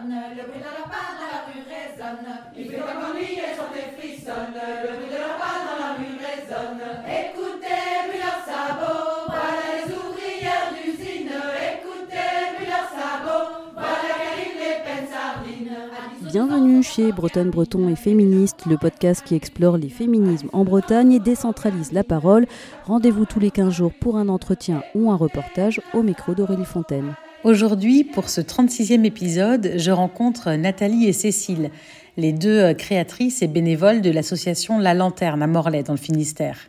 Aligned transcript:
le 0.00 0.42
bruit 0.48 0.60
de 0.60 0.64
leur 0.64 0.88
pas 0.88 1.12
dans 1.20 1.28
la 1.28 1.40
rue 1.46 1.64
résonne. 1.68 2.24
Il 2.56 2.64
fait 2.70 2.80
comme 2.80 3.04
ennui 3.10 3.36
et 3.36 3.52
chanter 3.56 3.92
frissonne, 3.96 4.56
le 4.56 4.96
bruit 4.96 5.10
de 5.12 5.18
leur 5.20 5.36
pas 5.36 5.60
dans 5.68 5.78
la 5.84 5.92
rue 6.00 6.16
résonne. 6.16 6.80
Écoutez, 7.04 8.08
puis 8.08 8.18
leurs 8.18 8.44
sabots, 8.44 9.28
voilà 9.28 9.64
les 9.76 9.92
ouvrières 9.92 10.72
d'usine. 10.72 11.28
Écoutez, 11.28 12.56
puis 12.56 12.66
leurs 12.66 12.88
sabots, 12.88 13.72
voilà 13.74 14.08
qu'arrivent 14.16 14.60
les 14.60 14.80
peines 14.80 15.08
sardines. 15.12 15.76
Bienvenue 16.22 16.82
chez 16.82 17.12
Bretonne 17.12 17.50
Breton 17.50 17.88
et 17.88 17.96
Féministe, 17.96 18.64
le 18.66 18.78
podcast 18.78 19.22
qui 19.24 19.34
explore 19.34 19.76
les 19.76 19.90
féminismes 19.90 20.48
en 20.54 20.64
Bretagne 20.64 21.12
et 21.12 21.20
décentralise 21.20 21.92
la 21.92 22.04
parole. 22.04 22.46
Rendez-vous 22.86 23.26
tous 23.26 23.40
les 23.40 23.50
15 23.50 23.74
jours 23.74 23.92
pour 24.00 24.16
un 24.16 24.28
entretien 24.28 24.82
ou 24.94 25.10
un 25.10 25.16
reportage 25.16 25.82
au 25.92 26.02
micro 26.02 26.34
d'Aurélie 26.34 26.64
Fontaine. 26.64 27.14
Aujourd'hui, 27.44 28.04
pour 28.04 28.28
ce 28.28 28.40
36e 28.40 29.04
épisode, 29.04 29.72
je 29.74 29.90
rencontre 29.90 30.52
Nathalie 30.52 31.06
et 31.06 31.12
Cécile, 31.12 31.70
les 32.16 32.32
deux 32.32 32.72
créatrices 32.72 33.42
et 33.42 33.48
bénévoles 33.48 34.00
de 34.00 34.12
l'association 34.12 34.78
La 34.78 34.94
Lanterne 34.94 35.42
à 35.42 35.48
Morlaix 35.48 35.82
dans 35.82 35.94
le 35.94 35.98
Finistère. 35.98 36.68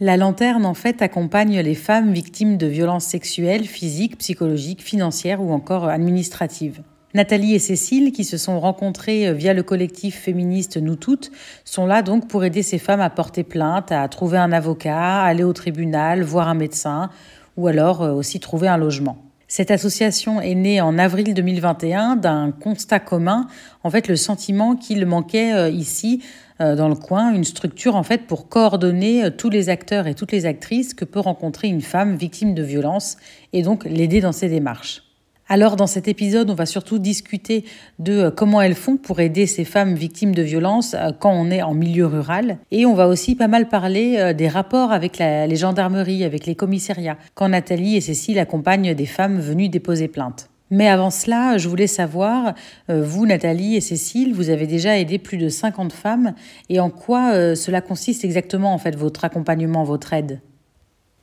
La 0.00 0.16
Lanterne, 0.16 0.64
en 0.64 0.72
fait, 0.72 1.02
accompagne 1.02 1.60
les 1.60 1.74
femmes 1.74 2.14
victimes 2.14 2.56
de 2.56 2.66
violences 2.66 3.04
sexuelles, 3.04 3.66
physiques, 3.66 4.16
psychologiques, 4.16 4.82
financières 4.82 5.42
ou 5.42 5.52
encore 5.52 5.86
administratives. 5.90 6.80
Nathalie 7.12 7.54
et 7.54 7.58
Cécile, 7.58 8.12
qui 8.12 8.24
se 8.24 8.38
sont 8.38 8.60
rencontrées 8.60 9.34
via 9.34 9.52
le 9.52 9.62
collectif 9.62 10.18
féministe 10.18 10.78
Nous 10.78 10.96
Toutes, 10.96 11.30
sont 11.66 11.84
là 11.84 12.00
donc 12.00 12.28
pour 12.28 12.44
aider 12.44 12.62
ces 12.62 12.78
femmes 12.78 13.02
à 13.02 13.10
porter 13.10 13.42
plainte, 13.42 13.92
à 13.92 14.08
trouver 14.08 14.38
un 14.38 14.52
avocat, 14.52 15.20
aller 15.20 15.44
au 15.44 15.52
tribunal, 15.52 16.22
voir 16.22 16.48
un 16.48 16.54
médecin 16.54 17.10
ou 17.58 17.66
alors 17.66 18.00
aussi 18.00 18.40
trouver 18.40 18.68
un 18.68 18.78
logement. 18.78 19.27
Cette 19.50 19.70
association 19.70 20.42
est 20.42 20.54
née 20.54 20.82
en 20.82 20.98
avril 20.98 21.32
2021 21.32 22.16
d'un 22.16 22.52
constat 22.52 23.00
commun, 23.00 23.46
en 23.82 23.88
fait 23.88 24.06
le 24.06 24.14
sentiment 24.14 24.76
qu'il 24.76 25.06
manquait 25.06 25.72
ici 25.72 26.22
dans 26.60 26.88
le 26.88 26.94
coin 26.94 27.32
une 27.32 27.44
structure 27.44 27.96
en 27.96 28.02
fait 28.02 28.26
pour 28.26 28.50
coordonner 28.50 29.30
tous 29.38 29.48
les 29.48 29.70
acteurs 29.70 30.06
et 30.06 30.14
toutes 30.14 30.32
les 30.32 30.44
actrices 30.44 30.92
que 30.92 31.06
peut 31.06 31.20
rencontrer 31.20 31.68
une 31.68 31.80
femme 31.80 32.16
victime 32.16 32.54
de 32.54 32.62
violence 32.62 33.16
et 33.54 33.62
donc 33.62 33.84
l'aider 33.84 34.20
dans 34.20 34.32
ses 34.32 34.50
démarches. 34.50 35.07
Alors 35.50 35.76
dans 35.76 35.86
cet 35.86 36.08
épisode, 36.08 36.50
on 36.50 36.54
va 36.54 36.66
surtout 36.66 36.98
discuter 36.98 37.64
de 37.98 38.28
comment 38.28 38.60
elles 38.60 38.74
font 38.74 38.98
pour 38.98 39.18
aider 39.18 39.46
ces 39.46 39.64
femmes 39.64 39.94
victimes 39.94 40.34
de 40.34 40.42
violences 40.42 40.94
quand 41.20 41.32
on 41.32 41.50
est 41.50 41.62
en 41.62 41.72
milieu 41.72 42.04
rural. 42.04 42.58
Et 42.70 42.84
on 42.84 42.92
va 42.92 43.08
aussi 43.08 43.34
pas 43.34 43.48
mal 43.48 43.70
parler 43.70 44.34
des 44.34 44.48
rapports 44.48 44.92
avec 44.92 45.18
les 45.18 45.56
gendarmeries, 45.56 46.22
avec 46.24 46.44
les 46.44 46.54
commissariats, 46.54 47.16
quand 47.34 47.48
Nathalie 47.48 47.96
et 47.96 48.02
Cécile 48.02 48.38
accompagnent 48.38 48.92
des 48.92 49.06
femmes 49.06 49.40
venues 49.40 49.70
déposer 49.70 50.08
plainte. 50.08 50.50
Mais 50.70 50.86
avant 50.86 51.10
cela, 51.10 51.56
je 51.56 51.66
voulais 51.66 51.86
savoir, 51.86 52.52
vous 52.90 53.24
Nathalie 53.24 53.76
et 53.76 53.80
Cécile, 53.80 54.34
vous 54.34 54.50
avez 54.50 54.66
déjà 54.66 54.98
aidé 54.98 55.16
plus 55.16 55.38
de 55.38 55.48
50 55.48 55.94
femmes, 55.94 56.34
et 56.68 56.78
en 56.78 56.90
quoi 56.90 57.56
cela 57.56 57.80
consiste 57.80 58.22
exactement 58.22 58.74
en 58.74 58.78
fait 58.78 58.94
votre 58.94 59.24
accompagnement, 59.24 59.82
votre 59.82 60.12
aide? 60.12 60.42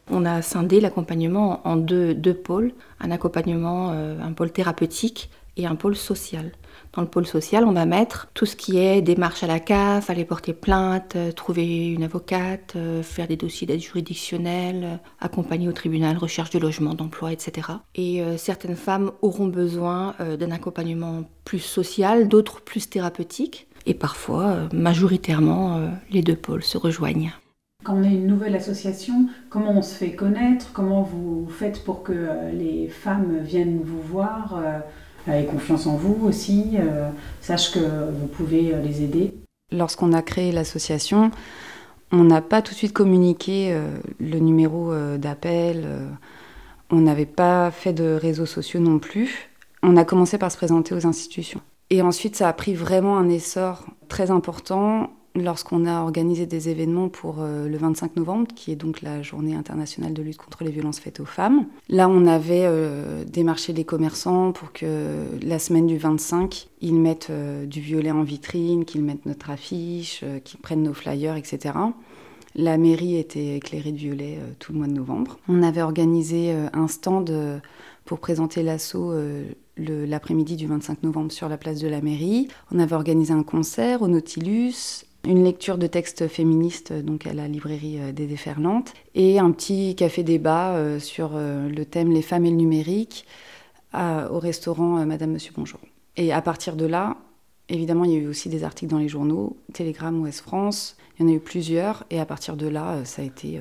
On 0.09 0.25
a 0.25 0.41
scindé 0.41 0.79
l'accompagnement 0.79 1.61
en 1.67 1.75
deux, 1.77 2.15
pôles, 2.33 2.73
un 2.99 3.11
accompagnement, 3.11 3.91
euh, 3.91 4.19
un 4.21 4.33
pôle 4.33 4.51
thérapeutique 4.51 5.29
et 5.57 5.65
un 5.65 5.75
pôle 5.75 5.95
social. 5.95 6.51
Dans 6.93 7.01
le 7.01 7.07
pôle 7.07 7.25
social, 7.25 7.65
on 7.65 7.71
va 7.71 7.85
mettre 7.85 8.27
tout 8.33 8.45
ce 8.45 8.55
qui 8.55 8.77
est 8.77 9.01
démarche 9.01 9.43
à 9.43 9.47
la 9.47 9.59
CAF, 9.59 10.09
aller 10.09 10.25
porter 10.25 10.53
plainte, 10.53 11.15
euh, 11.15 11.31
trouver 11.31 11.87
une 11.87 12.03
avocate, 12.03 12.73
euh, 12.75 13.01
faire 13.03 13.27
des 13.27 13.35
dossiers 13.35 13.65
d'aide 13.65 13.81
juridictionnelle, 13.81 14.99
accompagner 15.19 15.67
au 15.67 15.73
tribunal, 15.73 16.17
recherche 16.17 16.51
de 16.51 16.59
logement, 16.59 16.93
d'emploi, 16.93 17.31
etc. 17.31 17.69
Et 17.95 18.21
certaines 18.37 18.75
femmes 18.75 19.11
auront 19.21 19.47
besoin 19.47 20.15
d'un 20.19 20.51
accompagnement 20.51 21.23
plus 21.43 21.59
social, 21.59 22.27
d'autres 22.27 22.61
plus 22.61 22.89
thérapeutique. 22.89 23.67
Et 23.85 23.93
parfois, 23.93 24.67
majoritairement, 24.73 25.79
les 26.11 26.21
deux 26.21 26.35
pôles 26.35 26.63
se 26.63 26.77
rejoignent. 26.77 27.31
Quand 27.85 27.97
on 27.97 28.03
est 28.03 28.15
une 28.15 28.25
nouvelle 28.25 28.55
association, 28.55 29.27
comment 29.51 29.69
on 29.77 29.83
se 29.83 29.93
fait 29.93 30.13
connaître 30.13 30.71
Comment 30.73 31.03
vous 31.03 31.47
faites 31.47 31.83
pour 31.83 32.01
que 32.01 32.29
les 32.51 32.87
femmes 32.87 33.37
viennent 33.43 33.79
vous 33.83 34.01
voir, 34.01 34.57
euh, 34.57 35.31
aient 35.31 35.45
confiance 35.45 35.85
en 35.85 35.95
vous 35.95 36.25
aussi, 36.25 36.77
euh, 36.79 37.09
sachent 37.41 37.71
que 37.71 38.09
vous 38.11 38.25
pouvez 38.25 38.73
les 38.83 39.03
aider 39.03 39.35
Lorsqu'on 39.71 40.13
a 40.13 40.23
créé 40.23 40.51
l'association, 40.51 41.29
on 42.11 42.23
n'a 42.23 42.41
pas 42.41 42.63
tout 42.63 42.73
de 42.73 42.77
suite 42.77 42.93
communiqué 42.93 43.69
euh, 43.71 43.87
le 44.19 44.39
numéro 44.39 44.91
d'appel. 45.19 45.85
on 46.89 47.01
n'avait 47.01 47.27
pas 47.27 47.69
fait 47.69 47.93
de 47.93 48.17
réseaux 48.19 48.47
sociaux 48.47 48.79
non 48.79 48.97
plus. 48.97 49.51
On 49.83 49.95
a 49.95 50.05
commencé 50.05 50.39
par 50.39 50.51
se 50.51 50.57
présenter 50.57 50.95
aux 50.95 51.05
institutions. 51.05 51.61
Et 51.91 52.01
ensuite, 52.01 52.35
ça 52.35 52.49
a 52.49 52.53
pris 52.53 52.73
vraiment 52.73 53.19
un 53.19 53.29
essor 53.29 53.85
très 54.07 54.31
important 54.31 55.11
lorsqu'on 55.35 55.85
a 55.85 56.01
organisé 56.01 56.45
des 56.45 56.69
événements 56.69 57.09
pour 57.09 57.37
euh, 57.39 57.67
le 57.67 57.77
25 57.77 58.15
novembre, 58.15 58.47
qui 58.55 58.71
est 58.71 58.75
donc 58.75 59.01
la 59.01 59.21
journée 59.21 59.55
internationale 59.55 60.13
de 60.13 60.21
lutte 60.21 60.37
contre 60.37 60.63
les 60.63 60.71
violences 60.71 60.99
faites 60.99 61.19
aux 61.19 61.25
femmes. 61.25 61.65
Là, 61.89 62.09
on 62.09 62.25
avait 62.25 62.65
euh, 62.65 63.23
démarché 63.25 63.73
les 63.73 63.83
commerçants 63.83 64.51
pour 64.51 64.71
que 64.71 65.25
la 65.41 65.59
semaine 65.59 65.87
du 65.87 65.97
25, 65.97 66.69
ils 66.81 66.95
mettent 66.95 67.29
euh, 67.29 67.65
du 67.65 67.81
violet 67.81 68.11
en 68.11 68.23
vitrine, 68.23 68.85
qu'ils 68.85 69.03
mettent 69.03 69.25
notre 69.25 69.49
affiche, 69.49 70.23
qu'ils 70.43 70.59
prennent 70.59 70.83
nos 70.83 70.93
flyers, 70.93 71.35
etc. 71.35 71.75
La 72.55 72.77
mairie 72.77 73.17
était 73.17 73.57
éclairée 73.57 73.91
de 73.91 73.97
violet 73.97 74.39
tout 74.59 74.71
le 74.71 74.77
mois 74.77 74.87
de 74.87 74.93
novembre. 74.93 75.37
On 75.49 75.61
avait 75.61 75.81
organisé 75.81 76.55
un 76.71 76.87
stand 76.87 77.61
pour 78.05 78.19
présenter 78.19 78.63
l'assaut 78.63 79.13
l'après-midi 79.77 80.55
du 80.55 80.67
25 80.67 81.03
novembre 81.03 81.31
sur 81.31 81.49
la 81.49 81.57
place 81.57 81.79
de 81.79 81.87
la 81.87 82.01
mairie. 82.01 82.47
On 82.71 82.79
avait 82.79 82.95
organisé 82.95 83.33
un 83.33 83.43
concert 83.43 84.01
au 84.01 84.07
Nautilus, 84.07 85.04
une 85.25 85.43
lecture 85.43 85.77
de 85.77 85.87
textes 85.87 86.27
féministes 86.27 86.93
donc 86.93 87.27
à 87.27 87.33
la 87.33 87.47
librairie 87.47 87.99
des 88.13 88.27
Déferlantes 88.27 88.93
et 89.13 89.39
un 89.39 89.51
petit 89.51 89.95
café 89.95 90.23
débat 90.23 90.75
euh, 90.75 90.99
sur 90.99 91.31
euh, 91.33 91.67
le 91.67 91.85
thème 91.85 92.11
les 92.11 92.21
femmes 92.21 92.45
et 92.45 92.49
le 92.49 92.55
numérique 92.55 93.25
à, 93.93 94.31
au 94.31 94.39
restaurant 94.39 94.97
euh, 94.97 95.05
Madame 95.05 95.31
Monsieur 95.31 95.53
Bonjour. 95.55 95.79
Et 96.17 96.31
à 96.31 96.41
partir 96.41 96.75
de 96.75 96.85
là, 96.85 97.17
évidemment, 97.69 98.05
il 98.05 98.11
y 98.11 98.15
a 98.15 98.19
eu 98.19 98.27
aussi 98.27 98.49
des 98.49 98.63
articles 98.63 98.91
dans 98.91 98.99
les 98.99 99.09
journaux, 99.09 99.57
Télégramme, 99.73 100.21
Ouest 100.21 100.41
France, 100.41 100.97
il 101.17 101.25
y 101.25 101.29
en 101.29 101.31
a 101.31 101.35
eu 101.35 101.39
plusieurs 101.39 102.05
et 102.09 102.19
à 102.19 102.25
partir 102.25 102.55
de 102.55 102.67
là, 102.67 103.03
ça 103.03 103.21
a 103.21 103.25
été 103.25 103.59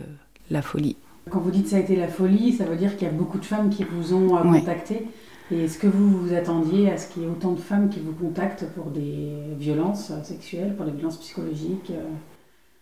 la 0.50 0.62
folie. 0.62 0.96
Quand 1.30 1.40
vous 1.40 1.50
dites 1.50 1.68
ça 1.68 1.76
a 1.76 1.80
été 1.80 1.96
la 1.96 2.08
folie, 2.08 2.52
ça 2.52 2.64
veut 2.64 2.76
dire 2.76 2.96
qu'il 2.96 3.06
y 3.06 3.10
a 3.10 3.14
beaucoup 3.14 3.38
de 3.38 3.44
femmes 3.44 3.70
qui 3.70 3.84
vous 3.84 4.12
ont 4.12 4.36
contacté. 4.42 5.06
Et 5.50 5.64
est-ce 5.64 5.78
que 5.78 5.86
vous 5.86 6.20
vous 6.20 6.34
attendiez 6.34 6.90
à 6.90 6.96
ce 6.96 7.12
qu'il 7.12 7.22
y 7.22 7.24
ait 7.26 7.28
autant 7.28 7.52
de 7.52 7.60
femmes 7.60 7.90
qui 7.90 8.00
vous 8.00 8.12
contactent 8.12 8.66
pour 8.74 8.86
des 8.86 9.30
violences 9.58 10.10
sexuelles, 10.22 10.74
pour 10.74 10.86
des 10.86 10.92
violences 10.92 11.18
psychologiques 11.18 11.90
euh? 11.90 12.02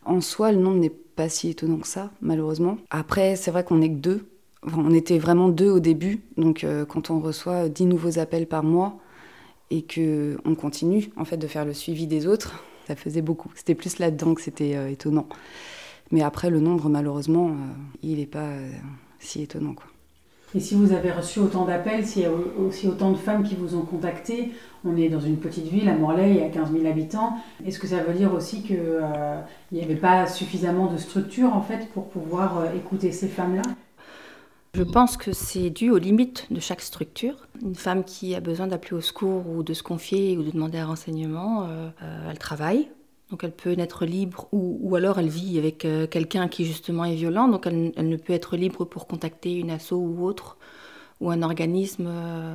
En 0.05 0.21
soi, 0.21 0.53
le 0.53 0.59
nombre 0.59 0.79
n'est 0.79 0.91
pas 0.91 1.29
si 1.29 1.51
étonnant 1.51 1.79
que 1.79 1.87
ça, 1.87 2.11
malheureusement. 2.21 2.79
Après, 2.91 3.37
c'est 3.37 3.51
vrai 3.51 3.65
qu'on 3.65 3.77
n'est 3.77 3.91
que 3.91 3.97
deux. 3.97 4.27
On 4.65 4.93
était 4.95 5.19
vraiment 5.19 5.49
deux 5.49 5.71
au 5.71 5.81
début. 5.81 6.23
Donc, 6.37 6.65
euh, 6.65 6.85
quand 6.85 7.11
on 7.11 7.21
reçoit 7.21 7.69
10 7.69 7.87
nouveaux 7.87 8.19
appels 8.19 8.47
par 8.47 8.63
mois 8.63 8.99
et 9.71 9.83
qu'on 9.83 10.55
continue, 10.55 11.11
en 11.17 11.25
fait, 11.25 11.37
de 11.37 11.47
faire 11.47 11.65
le 11.65 11.73
suivi 11.73 12.07
des 12.07 12.27
autres, 12.27 12.65
ça 12.87 12.97
faisait 12.97 13.23
beaucoup. 13.23 13.51
C'était 13.55 13.75
plus 13.75 13.99
là-dedans 13.99 14.35
que 14.35 14.41
c'était 14.41 14.77
euh, 14.77 14.91
étonnant. 14.91 15.29
Mais 16.11 16.23
après, 16.23 16.51
le 16.51 16.61
nombre, 16.61 16.89
malheureusement, 16.89 17.57
il 18.03 18.19
n'est 18.19 18.27
pas 18.27 18.51
si 19.19 19.43
étonnant, 19.43 19.75
quoi. 19.75 19.92
Et 20.55 20.61
si 20.61 20.75
vous 20.75 20.93
avez 20.93 21.11
reçu 21.11 21.39
autant 21.39 21.65
d'appels, 21.65 22.07
s'il 22.07 22.23
y 22.23 22.27
a 22.27 22.31
aussi 22.31 22.87
autant 22.87 23.11
de 23.11 23.17
femmes 23.17 23.43
qui 23.43 23.55
vous 23.55 23.75
ont 23.75 23.83
contacté, 23.83 24.53
on 24.85 24.97
est 24.97 25.09
dans 25.09 25.21
une 25.21 25.39
petite 25.39 25.67
ville, 25.67 25.89
à 25.89 25.95
Morlaix, 25.95 26.31
il 26.31 26.37
y 26.37 26.43
a 26.43 26.49
15 26.49 26.73
000 26.73 26.87
habitants. 26.87 27.39
Est-ce 27.65 27.79
que 27.79 27.87
ça 27.87 28.03
veut 28.03 28.13
dire 28.13 28.35
aussi 28.35 28.63
qu'il 28.63 28.79
euh, 28.79 29.41
n'y 29.71 29.83
avait 29.83 29.97
pas 29.97 30.27
suffisamment 30.27 30.93
de 30.93 30.99
structure 30.99 31.55
en 31.55 31.63
fait 31.63 31.89
pour 31.95 32.09
pouvoir 32.09 32.59
euh, 32.59 32.77
écouter 32.77 33.13
ces 33.13 33.29
femmes-là? 33.29 33.63
Je 34.75 34.83
pense 34.83 35.17
que 35.17 35.33
c'est 35.33 35.71
dû 35.71 35.91
aux 35.91 35.99
limites 35.99 36.47
de 36.51 36.61
chaque 36.61 36.81
structure. 36.81 37.47
Une 37.63 37.75
femme 37.75 38.05
qui 38.05 38.35
a 38.35 38.41
besoin 38.41 38.67
d'appeler 38.67 38.97
au 38.97 39.01
secours 39.03 39.47
ou 39.49 39.63
de 39.63 39.75
se 39.75 39.83
confier 39.83 40.37
ou 40.37 40.43
de 40.43 40.51
demander 40.51 40.79
un 40.79 40.87
renseignement, 40.87 41.67
euh, 41.69 41.91
elle 42.31 42.39
travaille. 42.39 42.89
Donc 43.33 43.45
elle 43.45 43.53
peut 43.53 43.73
naître 43.73 44.05
libre 44.05 44.47
ou, 44.53 44.95
alors 44.95 45.19
elle 45.19 45.31
vit 45.31 45.57
avec 45.57 45.87
euh, 45.87 46.07
quelqu'un 46.07 46.49
qui 46.49 46.67
justement 46.67 47.07
est 47.07 47.15
violent. 47.15 47.49
Donc 47.49 47.67
elle, 47.67 47.93
ne 47.97 48.17
peut 48.17 48.35
être 48.35 48.59
libre 48.59 48.85
pour 48.85 49.07
contacter 49.07 49.55
une 49.55 49.71
asso 49.71 49.93
ou 49.93 50.23
autre 50.23 50.59
ou 51.23 51.31
un 51.31 51.41
organisme 51.41 52.05
euh, 52.09 52.55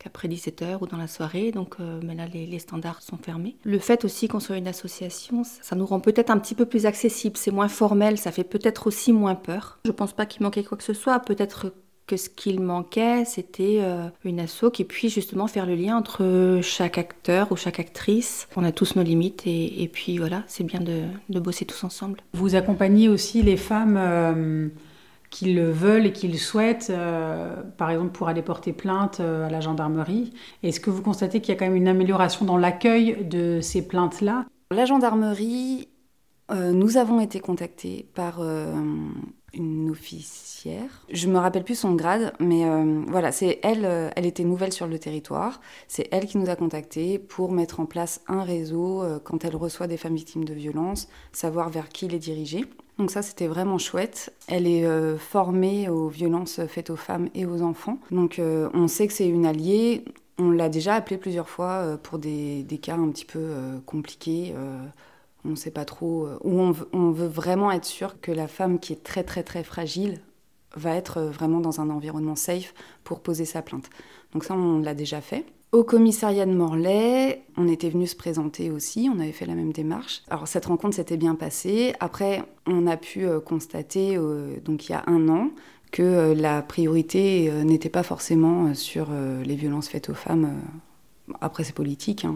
qu'après 0.00 0.26
17h 0.26 0.78
ou 0.80 0.88
dans 0.88 0.96
la 0.96 1.06
soirée. 1.06 1.52
Donc 1.52 1.76
euh, 1.78 2.00
mais 2.02 2.16
là 2.16 2.26
les, 2.26 2.58
standards 2.58 3.02
sont 3.02 3.18
fermés. 3.18 3.56
Le 3.62 3.78
fait 3.78 4.04
aussi 4.04 4.26
qu'on 4.26 4.40
soit 4.40 4.56
une 4.56 4.66
association, 4.66 5.44
ça, 5.44 5.76
nous 5.76 5.86
rend 5.86 6.00
peut-être 6.00 6.30
un 6.30 6.38
petit 6.38 6.56
peu 6.56 6.66
plus 6.66 6.86
accessible. 6.86 7.36
C'est 7.36 7.52
moins 7.52 7.68
formel, 7.68 8.18
ça 8.18 8.32
fait 8.32 8.42
peut-être 8.42 8.88
aussi 8.88 9.12
moins 9.12 9.36
peur. 9.36 9.78
Je 9.84 9.92
pense 9.92 10.12
pas 10.12 10.26
qu'il 10.26 10.42
manquait 10.42 10.64
quoi 10.64 10.76
que 10.76 10.82
ce 10.82 10.92
soit. 10.92 11.20
Peut-être 11.20 11.72
que 12.06 12.16
ce 12.16 12.28
qu'il 12.28 12.60
manquait, 12.60 13.24
c'était 13.24 13.78
euh, 13.80 14.08
une 14.24 14.40
asso 14.40 14.70
qui 14.72 14.84
puisse 14.84 15.14
justement 15.14 15.46
faire 15.46 15.64
le 15.64 15.74
lien 15.74 15.96
entre 15.96 16.60
chaque 16.62 16.98
acteur 16.98 17.50
ou 17.50 17.56
chaque 17.56 17.80
actrice. 17.80 18.46
On 18.56 18.64
a 18.64 18.72
tous 18.72 18.96
nos 18.96 19.02
limites 19.02 19.46
et, 19.46 19.82
et 19.82 19.88
puis 19.88 20.18
voilà, 20.18 20.42
c'est 20.46 20.64
bien 20.64 20.80
de, 20.80 21.04
de, 21.30 21.40
bosser 21.40 21.64
tous 21.64 21.82
ensemble. 21.84 22.20
Vous 22.34 22.56
accompagnez 22.56 23.08
aussi 23.08 23.42
les 23.42 23.56
femmes 23.56 23.96
euh, 23.96 24.68
qu'ils 25.30 25.54
le 25.54 25.70
veulent 25.70 26.06
et 26.06 26.12
qu'ils 26.12 26.32
le 26.32 26.38
souhaitent, 26.38 26.92
par 27.76 27.90
exemple 27.90 28.12
pour 28.12 28.28
aller 28.28 28.42
porter 28.42 28.72
plainte 28.72 29.18
à 29.18 29.50
la 29.50 29.60
gendarmerie. 29.60 30.32
Est-ce 30.62 30.78
que 30.78 30.90
vous 30.90 31.02
constatez 31.02 31.40
qu'il 31.40 31.52
y 31.52 31.56
a 31.56 31.58
quand 31.58 31.64
même 31.64 31.74
une 31.74 31.88
amélioration 31.88 32.44
dans 32.44 32.56
l'accueil 32.56 33.24
de 33.24 33.58
ces 33.60 33.84
plaintes-là? 33.88 34.46
La 34.70 34.84
gendarmerie, 34.84 35.88
nous 36.52 36.98
avons 36.98 37.18
été 37.18 37.40
contactés 37.40 38.06
par 38.14 38.40
une 39.54 39.90
officière. 39.90 40.44
Je 41.10 41.28
me 41.28 41.38
rappelle 41.38 41.64
plus 41.64 41.78
son 41.78 41.94
grade, 41.94 42.32
mais 42.40 42.64
euh, 42.64 43.02
voilà, 43.08 43.32
c'est 43.32 43.60
elle. 43.62 43.84
Euh, 43.84 44.10
elle 44.16 44.26
était 44.26 44.44
nouvelle 44.44 44.72
sur 44.72 44.86
le 44.86 44.98
territoire. 44.98 45.60
C'est 45.88 46.08
elle 46.10 46.26
qui 46.26 46.38
nous 46.38 46.48
a 46.48 46.56
contactés 46.56 47.18
pour 47.18 47.52
mettre 47.52 47.80
en 47.80 47.86
place 47.86 48.22
un 48.28 48.42
réseau 48.42 49.02
euh, 49.02 49.18
quand 49.22 49.44
elle 49.44 49.56
reçoit 49.56 49.86
des 49.86 49.96
femmes 49.96 50.14
victimes 50.14 50.44
de 50.44 50.54
violences, 50.54 51.08
savoir 51.32 51.68
vers 51.68 51.88
qui 51.88 52.08
les 52.08 52.18
diriger. 52.18 52.64
Donc 52.98 53.10
ça, 53.10 53.22
c'était 53.22 53.46
vraiment 53.46 53.78
chouette. 53.78 54.32
Elle 54.46 54.68
est 54.68 54.86
formée 55.18 55.88
aux 55.88 56.06
violences 56.06 56.60
faites 56.68 56.90
aux 56.90 56.96
femmes 56.96 57.28
et 57.34 57.44
aux 57.44 57.60
enfants. 57.62 57.98
Donc 58.12 58.40
on 58.40 58.86
sait 58.86 59.08
que 59.08 59.12
c'est 59.12 59.26
une 59.26 59.46
alliée. 59.46 60.04
On 60.38 60.50
l'a 60.50 60.68
déjà 60.68 60.94
appelée 60.94 61.16
plusieurs 61.16 61.48
fois 61.48 61.98
pour 62.04 62.20
des, 62.20 62.62
des, 62.62 62.78
cas 62.78 62.94
un 62.94 63.08
petit 63.08 63.24
peu 63.24 63.52
compliqués 63.84 64.54
on 65.44 65.50
ne 65.50 65.56
sait 65.56 65.70
pas 65.70 65.84
trop, 65.84 66.26
euh, 66.26 66.38
où 66.42 66.60
on 66.60 67.10
veut, 67.10 67.26
vraiment 67.26 67.70
être 67.70 67.84
sûr 67.84 68.20
que 68.20 68.32
la 68.32 68.48
femme 68.48 68.78
qui 68.78 68.92
est 68.92 69.02
très 69.02 69.22
très 69.22 69.42
très 69.42 69.62
fragile 69.62 70.20
va 70.76 70.94
être 70.94 71.18
euh, 71.18 71.30
vraiment 71.30 71.60
dans 71.60 71.80
un 71.80 71.90
environnement 71.90 72.36
safe 72.36 72.74
pour 73.04 73.20
poser 73.20 73.44
sa 73.44 73.62
plainte. 73.62 73.90
Donc 74.32 74.44
ça, 74.44 74.54
on 74.54 74.78
l'a 74.80 74.94
déjà 74.94 75.20
fait. 75.20 75.44
Au 75.72 75.84
commissariat 75.84 76.46
de 76.46 76.52
Morlaix, 76.52 77.42
on 77.56 77.68
était 77.68 77.90
venu 77.90 78.06
se 78.06 78.14
présenter 78.14 78.70
aussi, 78.70 79.10
on 79.12 79.18
avait 79.18 79.32
fait 79.32 79.46
la 79.46 79.54
même 79.54 79.72
démarche. 79.72 80.22
Alors 80.30 80.46
cette 80.46 80.66
rencontre 80.66 80.96
s'était 80.96 81.16
bien 81.16 81.34
passée. 81.34 81.94
Après, 82.00 82.42
on 82.66 82.86
a 82.86 82.96
pu 82.96 83.26
euh, 83.26 83.40
constater, 83.40 84.16
donc 84.64 84.88
il 84.88 84.92
y 84.92 84.94
a 84.94 85.02
un 85.06 85.28
an, 85.28 85.50
que 85.90 86.32
la 86.32 86.62
priorité 86.62 87.52
n'était 87.64 87.88
pas 87.88 88.02
forcément 88.02 88.74
sur 88.74 89.10
les 89.44 89.54
violences 89.54 89.88
faites 89.88 90.10
aux 90.10 90.14
femmes. 90.14 90.60
Après, 91.40 91.62
c'est 91.62 91.72
politique. 91.72 92.24
Hein. 92.24 92.34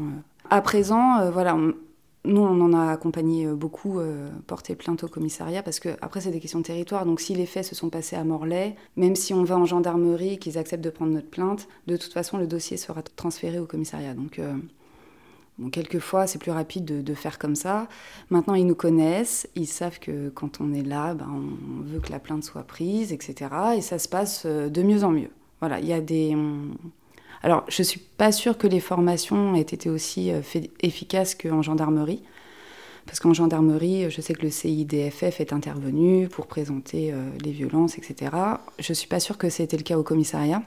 À 0.49 0.61
présent, 0.61 1.29
voilà, 1.33 1.57
nous, 2.25 2.41
on 2.41 2.61
en 2.61 2.73
a 2.73 2.91
accompagné 2.91 3.47
euh, 3.47 3.55
beaucoup, 3.55 4.01
euh, 4.01 4.29
porté 4.47 4.75
plainte 4.75 5.05
au 5.05 5.09
commissariat, 5.09 5.63
parce 5.63 5.81
que 5.81 5.91
après, 6.01 6.21
c'est 6.21 6.31
des 6.31 6.41
questions 6.41 6.59
de 6.59 6.65
territoire. 6.65 7.07
Donc, 7.07 7.21
si 7.21 7.35
les 7.35 7.47
faits 7.47 7.65
se 7.65 7.75
sont 7.75 7.91
passés 7.91 8.17
à 8.17 8.25
Morlaix, 8.25 8.75
même 8.97 9.15
si 9.15 9.33
on 9.35 9.45
va 9.45 9.57
en 9.57 9.65
gendarmerie, 9.65 10.39
qu'ils 10.39 10.59
acceptent 10.59 10.85
de 10.85 10.91
prendre 10.91 11.13
notre 11.13 11.29
plainte, 11.29 11.69
de 11.87 11.97
toute 11.97 12.13
façon, 12.13 12.37
le 12.37 12.47
dossier 12.47 12.77
sera 12.77 13.03
transféré 13.03 13.59
au 13.59 13.67
commissariat. 13.67 14.15
Donc, 14.15 14.39
euh, 14.41 14.57
quelquefois, 15.71 16.27
c'est 16.27 16.39
plus 16.39 16.51
rapide 16.51 16.85
de, 16.85 17.15
faire 17.15 17.39
comme 17.39 17.55
ça. 17.55 17.89
Maintenant, 18.31 18.55
ils 18.55 18.67
nous 18.67 18.75
connaissent, 18.75 19.49
ils 19.55 19.67
savent 19.67 19.99
que 20.01 20.29
quand 20.29 20.61
on 20.61 20.75
est 20.75 20.83
là, 20.83 21.15
ben, 21.15 21.29
on 21.31 21.83
veut 21.83 22.01
que 22.01 22.11
la 22.11 22.19
plainte 22.19 22.45
soit 22.45 22.65
prise, 22.65 23.13
etc. 23.13 23.51
Et 23.77 23.81
ça 23.81 23.99
se 23.99 24.09
passe 24.09 24.45
de 24.45 24.83
mieux 24.83 25.05
en 25.05 25.11
mieux. 25.11 25.31
Voilà, 25.61 25.81
il 25.81 25.87
y 25.87 25.93
a 25.93 26.01
des. 26.01 26.37
Alors, 27.43 27.65
je 27.69 27.83
ne 27.83 27.85
suis 27.85 28.01
pas 28.01 28.33
sûre 28.33 28.59
que 28.59 28.67
les 28.67 28.81
formations 28.81 29.55
aient 29.55 29.61
été 29.61 29.89
aussi 29.91 30.33
euh, 30.33 30.41
efficaces 30.81 31.35
qu'en 31.35 31.63
gendarmerie. 31.63 32.23
Parce 33.07 33.21
qu'en 33.21 33.33
gendarmerie, 33.33 34.11
je 34.11 34.21
sais 34.21 34.35
que 34.35 34.43
le 34.43 34.51
CIDFF 34.51 35.41
est 35.41 35.53
intervenu 35.53 36.29
pour 36.29 36.47
présenter 36.47 37.13
euh, 37.13 37.31
les 37.43 37.53
violences, 37.53 37.97
etc. 37.97 38.33
Je 38.79 38.93
ne 38.93 38.95
suis 38.95 39.09
pas 39.09 39.21
sûre 39.21 39.39
que 39.39 39.49
c'était 39.49 39.77
le 39.77 39.83
cas 39.83 39.97
au 39.97 40.03
commissariat. 40.03 40.63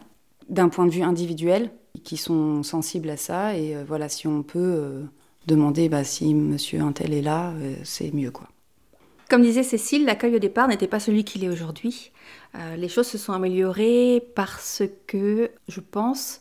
D'un 0.50 0.69
point 0.69 0.85
de 0.85 0.91
vue 0.91 1.03
individuel, 1.03 1.69
qui 2.03 2.18
sont 2.18 2.63
sensibles 2.63 3.09
à 3.09 3.18
ça, 3.18 3.56
et 3.57 3.75
euh, 3.75 3.83
voilà, 3.85 4.09
si 4.09 4.27
on 4.27 4.41
peut 4.44 5.03
demander 5.45 5.89
bah, 5.89 6.03
si 6.03 6.33
monsieur 6.33 6.81
Intel 6.81 7.13
est 7.13 7.21
là, 7.21 7.53
c'est 7.83 8.13
mieux, 8.13 8.31
quoi. 8.31 8.47
Comme 9.29 9.44
disait 9.44 9.63
Cécile, 9.63 10.06
l'accueil 10.06 10.35
au 10.35 10.39
départ 10.39 10.68
n'était 10.68 10.88
pas 10.88 11.00
celui 11.00 11.23
qu'il 11.23 11.44
est 11.45 11.50
aujourd'hui. 11.50 12.12
les 12.75 12.89
choses 12.89 13.07
se 13.07 13.18
sont 13.18 13.31
améliorées 13.31 14.21
parce 14.35 14.83
que, 15.07 15.51
je 15.69 15.79
pense, 15.79 16.41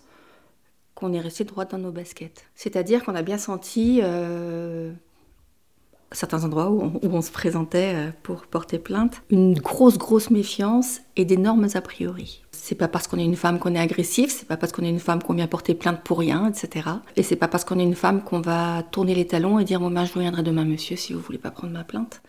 qu'on 1.00 1.12
est 1.14 1.20
resté 1.20 1.44
droit 1.44 1.64
dans 1.64 1.78
nos 1.78 1.90
baskets. 1.90 2.44
C'est-à-dire 2.54 3.04
qu'on 3.04 3.14
a 3.14 3.22
bien 3.22 3.38
senti 3.38 4.00
euh, 4.02 4.92
certains 6.12 6.44
endroits 6.44 6.70
où 6.70 6.92
on, 7.02 7.22
se 7.22 7.30
présentait 7.30 7.94
euh, 7.94 8.10
pour 8.22 8.46
porter 8.46 8.78
plainte, 8.78 9.22
une 9.30 9.54
grosse, 9.54 9.96
grosse 9.96 10.30
méfiance 10.30 11.00
et 11.16 11.24
d'énormes 11.24 11.68
a 11.72 11.80
priori. 11.80 12.42
C'est 12.52 12.74
pas 12.74 12.88
parce 12.88 13.08
qu'on 13.08 13.18
est 13.18 13.24
une 13.24 13.36
femme 13.36 13.58
qu'on 13.58 13.74
est 13.74 13.80
agressif, 13.80 14.30
c'est 14.30 14.46
pas 14.46 14.58
parce 14.58 14.72
qu'on 14.72 14.82
est 14.82 14.90
une 14.90 14.98
femme 14.98 15.22
qu'on 15.22 15.34
vient 15.34 15.46
porter 15.46 15.74
plainte 15.74 16.02
pour 16.04 16.18
rien, 16.18 16.46
etc. 16.46 16.88
Et 17.16 17.22
c'est 17.22 17.36
pas 17.36 17.48
parce 17.48 17.64
qu'on 17.64 17.78
est 17.78 17.84
une 17.84 17.94
femme 17.94 18.22
qu'on 18.22 18.40
va 18.40 18.82
tourner 18.82 19.14
les 19.14 19.26
talons 19.26 19.58
et 19.58 19.64
dire 19.64 19.80
bon 19.80 19.90
ben 19.90 20.04
je 20.04 20.12
reviendrai 20.12 20.42
demain 20.42 20.64
monsieur 20.64 20.96
si 20.96 21.14
vous 21.14 21.20
voulez 21.20 21.38
pas 21.38 21.50
prendre 21.50 21.72
ma 21.72 21.84
plainte. 21.84 22.20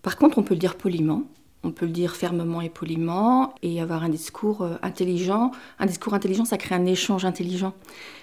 Par 0.00 0.16
contre, 0.16 0.38
on 0.38 0.42
peut 0.42 0.54
le 0.54 0.60
dire 0.60 0.76
poliment, 0.76 1.24
on 1.62 1.72
peut 1.72 1.86
le 1.86 1.92
dire 1.92 2.16
fermement 2.16 2.60
et 2.60 2.70
poliment, 2.70 3.54
et 3.62 3.80
avoir 3.80 4.02
un 4.02 4.08
discours 4.08 4.62
euh, 4.62 4.76
intelligent. 4.82 5.50
Un 5.78 5.86
discours 5.86 6.14
intelligent, 6.14 6.44
ça 6.44 6.56
crée 6.56 6.74
un 6.74 6.86
échange 6.86 7.24
intelligent. 7.24 7.74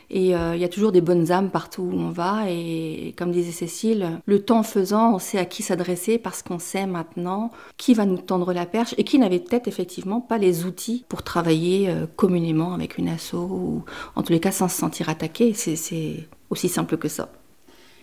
Et 0.10 0.36
euh, 0.36 0.56
il 0.56 0.62
y 0.62 0.64
a 0.64 0.70
toujours 0.70 0.92
des 0.92 1.02
bonnes 1.02 1.32
âmes 1.32 1.50
partout 1.50 1.84
où 1.84 1.94
on 1.94 2.10
va. 2.10 2.50
Et 2.50 3.14
comme 3.18 3.32
disait 3.32 3.52
Cécile, 3.52 4.22
le 4.26 4.44
temps 4.44 4.64
faisant, 4.64 5.14
on 5.14 5.20
sait 5.20 5.38
à 5.38 5.46
qui 5.46 5.64
s'adresser 5.64 6.18
parce 6.18 6.42
qu'on 6.42 6.60
sait 6.60 6.86
maintenant 6.86 7.52
qui 7.78 7.94
va 7.94 8.06
nous 8.06 8.18
tendre 8.18 8.54
la 8.54 8.66
perche 8.66 8.96
et 8.98 9.04
qui 9.04 9.20
n'avait 9.20 9.40
peut-être 9.40 9.68
effectivement 9.68 10.22
pas 10.22 10.38
les 10.38 10.66
outils 10.66 11.06
pour 11.10 11.24
travailler 11.24 11.90
euh, 11.90 12.06
communément 12.16 12.74
avec 12.74 12.98
une 12.98 13.10
asso 13.10 13.34
ou 13.34 13.84
en 14.16 14.24
tous 14.24 14.32
les 14.32 14.40
cas 14.40 14.52
sans 14.52 14.70
se 14.70 14.78
sentir 14.78 15.10
attaqué. 15.10 15.54
C'est 15.54 16.28
aussi 16.50 16.70
simple 16.70 16.98
que 16.98 17.10
ça. 17.10 17.30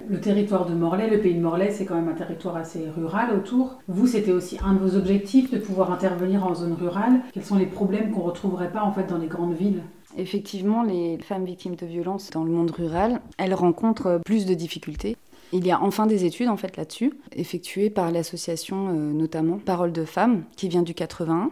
Le 0.08 0.20
territoire 0.20 0.66
de 0.66 0.74
Morlaix, 0.74 1.08
le 1.08 1.20
pays 1.20 1.34
de 1.34 1.40
Morlaix, 1.40 1.70
c'est 1.70 1.84
quand 1.84 1.94
même 1.94 2.08
un 2.08 2.14
territoire 2.14 2.56
assez 2.56 2.88
rural 2.94 3.34
autour. 3.36 3.78
Vous, 3.88 4.06
c'était 4.06 4.32
aussi 4.32 4.58
un 4.64 4.74
de 4.74 4.78
vos 4.78 4.96
objectifs 4.96 5.50
de 5.50 5.58
pouvoir 5.58 5.92
intervenir 5.92 6.46
en 6.46 6.54
zone 6.54 6.74
rurale. 6.74 7.20
Quels 7.32 7.44
sont 7.44 7.56
les 7.56 7.66
problèmes 7.66 8.10
qu'on 8.10 8.20
ne 8.20 8.26
retrouverait 8.26 8.70
pas 8.70 8.82
en 8.82 8.92
fait 8.92 9.06
dans 9.06 9.18
les 9.18 9.26
grandes 9.26 9.54
villes? 9.54 9.82
Effectivement, 10.16 10.82
les 10.82 11.18
femmes 11.18 11.44
victimes 11.44 11.74
de 11.74 11.86
violences 11.86 12.30
dans 12.30 12.44
le 12.44 12.50
monde 12.50 12.70
rural, 12.70 13.20
elles 13.38 13.54
rencontrent 13.54 14.20
plus 14.24 14.46
de 14.46 14.54
difficultés. 14.54 15.16
Il 15.52 15.66
y 15.66 15.70
a 15.70 15.80
enfin 15.80 16.06
des 16.06 16.24
études 16.24 16.48
en 16.48 16.56
fait 16.56 16.76
là-dessus, 16.76 17.12
effectuées 17.32 17.90
par 17.90 18.10
l'association 18.10 18.88
euh, 18.88 19.12
notamment 19.12 19.58
Parole 19.58 19.92
de 19.92 20.04
femmes, 20.04 20.44
qui 20.56 20.68
vient 20.68 20.82
du 20.82 20.94
81 20.94 21.50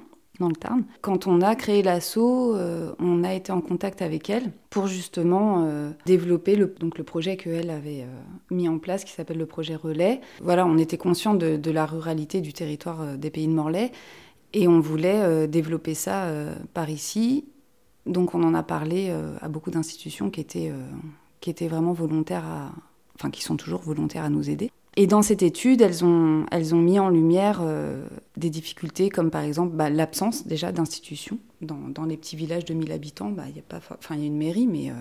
le 0.49 0.56
Tarn. 0.56 0.85
Quand 1.00 1.27
on 1.27 1.41
a 1.41 1.55
créé 1.55 1.83
l'assaut, 1.83 2.55
euh, 2.55 2.93
on 2.99 3.25
a 3.25 3.35
été 3.35 3.53
en 3.53 3.61
contact 3.61 4.03
avec 4.03 4.31
elle 4.31 4.53
pour 4.71 4.87
justement 4.87 5.65
euh, 5.67 5.91
développer 6.06 6.56
le, 6.56 6.75
donc 6.79 6.99
le 6.99 7.05
projet 7.05 7.37
qu'elle 7.37 7.71
avait 7.71 8.03
euh, 8.03 8.21
mis 8.50 8.69
en 8.69 8.79
place 8.79 9.05
qui 9.05 9.12
s'appelle 9.12 9.39
le 9.39 9.47
projet 9.47 9.77
Relais. 9.77 10.21
Voilà, 10.41 10.67
on 10.67 10.79
était 10.79 10.99
conscient 10.99 11.35
de, 11.35 11.71
la 11.71 11.87
ruralité 11.87 12.41
du 12.41 12.53
territoire 12.53 13.17
des 13.17 13.31
pays 13.31 13.47
de 13.47 13.53
Morlaix 13.53 13.93
et 14.53 14.69
on 14.69 14.81
voulait 14.81 15.49
développer 15.49 15.94
ça 15.94 16.29
par 16.75 16.91
ici. 16.91 17.47
Donc 18.05 18.35
on 18.35 18.43
en 18.43 18.53
a 18.53 18.62
parlé 18.62 19.11
à 19.41 19.49
beaucoup 19.49 19.71
d'institutions 19.71 20.29
qui 20.29 20.43
étaient, 20.43 20.71
qui 21.41 21.49
étaient 21.49 21.69
vraiment 21.69 21.95
volontaires 21.95 22.45
à, 22.45 22.73
enfin 23.14 23.31
qui 23.31 23.43
sont 23.43 23.57
toujours 23.57 23.81
volontaires 23.81 24.25
à 24.25 24.28
nous 24.28 24.50
aider. 24.50 24.71
Et 24.97 25.07
dans 25.07 25.23
cette 25.23 25.43
étude, 25.43 25.81
elles 25.81 26.05
ont, 26.05 26.45
elles 26.50 26.75
ont 26.75 26.81
mis 26.83 26.99
en 26.99 27.09
lumière 27.09 27.62
des 28.37 28.51
difficultés 28.51 29.11
comme 29.11 29.31
par 29.31 29.43
exemple 29.43 29.75
bah, 29.75 29.91
l'absence 29.91 30.47
déjà 30.47 30.73
d'institutions. 30.73 31.39
Dans, 31.61 31.89
dans, 31.89 32.05
les 32.05 32.17
petits 32.17 32.35
villages 32.35 32.65
de 32.65 32.75
1000 32.75 32.91
habitants, 32.91 33.31
bah, 33.31 33.45
il 33.49 33.55
y 33.55 33.61
a 33.61 33.62
pas, 33.62 33.81
enfin 33.97 34.17
il 34.17 34.21
y 34.21 34.25
a 34.25 34.27
une 34.27 34.37
mairie, 34.37 34.67
mais 34.67 34.91
euh, 34.91 34.95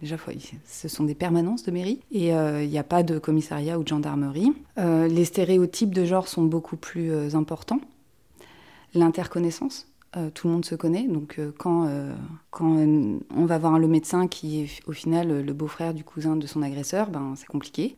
déjà 0.00 0.16
ce 0.64 0.88
sont 0.88 1.04
des 1.04 1.14
permanences 1.14 1.64
de 1.64 1.72
mairie 1.72 2.00
et 2.12 2.32
euh, 2.34 2.62
il 2.62 2.70
n'y 2.70 2.78
a 2.78 2.84
pas 2.84 3.02
de 3.02 3.18
commissariat 3.18 3.78
ou 3.78 3.82
de 3.82 3.88
gendarmerie. 3.88 4.52
les 4.76 5.24
stéréotypes 5.24 5.94
de 5.94 6.04
genre 6.04 6.28
sont 6.28 6.44
beaucoup 6.44 6.76
plus 6.76 7.34
importants. 7.34 7.80
L'interconnaissance, 8.94 9.88
tout 10.34 10.46
le 10.46 10.52
monde 10.54 10.64
se 10.64 10.74
connaît. 10.74 11.06
Donc 11.06 11.40
quand, 11.58 11.90
quand 12.50 12.76
on 13.36 13.44
va 13.44 13.58
voir 13.58 13.78
le 13.78 13.88
médecin 13.88 14.28
qui 14.28 14.62
est 14.62 14.80
au 14.86 14.92
final 14.92 15.44
le 15.44 15.52
beau-frère 15.52 15.94
du 15.94 16.04
cousin 16.04 16.36
de 16.36 16.46
son 16.46 16.62
agresseur, 16.62 17.10
ben, 17.10 17.34
c'est 17.36 17.46
compliqué. 17.46 17.96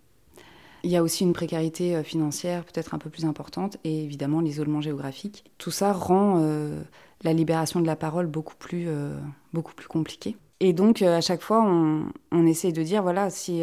Il 0.82 0.90
y 0.90 0.96
a 0.96 1.02
aussi 1.02 1.24
une 1.24 1.32
précarité 1.32 1.96
euh, 1.96 2.02
financière 2.02 2.64
peut-être 2.64 2.94
un 2.94 2.98
peu 2.98 3.10
plus 3.10 3.24
importante 3.24 3.76
et 3.84 4.02
évidemment 4.02 4.40
l'isolement 4.40 4.80
géographique. 4.80 5.44
Tout 5.58 5.70
ça 5.70 5.92
rend 5.92 6.38
euh, 6.38 6.82
la 7.22 7.32
libération 7.32 7.80
de 7.80 7.86
la 7.86 7.96
parole 7.96 8.26
beaucoup 8.26 8.56
plus, 8.56 8.86
euh, 8.88 9.18
beaucoup 9.52 9.74
plus 9.74 9.88
compliquée. 9.88 10.36
Et 10.60 10.72
donc 10.72 11.02
à 11.02 11.20
chaque 11.20 11.42
fois, 11.42 11.62
on, 11.62 12.06
on 12.32 12.46
essaie 12.46 12.72
de 12.72 12.82
dire, 12.82 13.02
voilà, 13.02 13.30
si, 13.30 13.62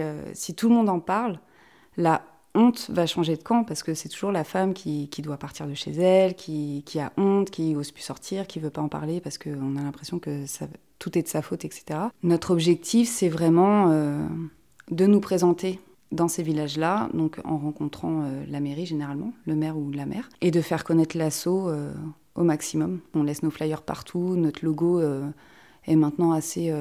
tout 0.56 0.70
le 0.70 0.76
monde 0.76 0.90
en 0.90 1.00
parle, 1.00 1.40
la 1.96 2.24
honte 2.56 2.90
va 2.90 3.06
changer 3.06 3.38
de 3.38 3.44
camp 3.44 3.64
parce 3.64 3.84
que 3.84 3.94
c'est 3.94 4.10
toujours 4.10 4.32
la 4.32 4.44
femme 4.44 4.74
qui, 4.74 5.08
doit 5.20 5.38
partir 5.38 5.68
de 5.68 5.76
chez 5.76 5.92
elle, 5.92 6.34
qui, 6.34 6.84
a 7.00 7.12
honte, 7.18 7.52
qui 7.52 7.74
n'ose 7.74 7.92
plus 7.92 8.02
sortir, 8.02 8.48
qui 8.48 8.60
veut 8.60 8.72
pas 8.72 8.82
en 8.82 8.90
parler 8.90 9.22
parce 9.22 9.38
qu'on 9.38 9.76
a 9.76 9.82
l'impression 9.82 10.18
que 10.18 10.48
ça, 10.48 10.66
tout 10.98 11.16
est 11.20 11.22
de 11.22 11.28
sa 11.28 11.44
faute, 11.44 11.66
etc. 11.66 12.00
Notre 12.24 12.50
objectif, 12.50 13.08
c'est 13.08 13.30
vraiment 13.30 13.92
de 14.90 15.06
nous 15.06 15.20
présenter 15.20 15.80
dans 16.12 16.28
ces 16.28 16.44
villages-là, 16.44 17.10
donc 17.14 17.40
en 17.44 17.58
rencontrant 17.58 18.24
euh, 18.24 18.44
la 18.48 18.60
mairie 18.60 18.86
généralement, 18.86 19.34
le 19.46 19.56
maire 19.56 19.78
ou 19.78 19.92
la 19.92 20.06
maire, 20.06 20.30
et 20.42 20.52
de 20.52 20.62
faire 20.62 20.84
connaître 20.84 21.18
l'assaut 21.18 21.70
euh, 21.70 21.94
au 22.36 22.44
maximum. 22.44 23.00
On 23.14 23.24
laisse 23.24 23.44
nos 23.44 23.52
flyers 23.52 23.82
partout, 23.82 24.36
notre 24.36 24.64
logo 24.64 25.00
euh, 25.00 25.28
est 25.86 25.96
maintenant 25.96 26.32
assez 26.32 26.74